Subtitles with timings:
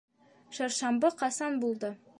[0.59, 1.97] Шаршамбы ҡасан булды?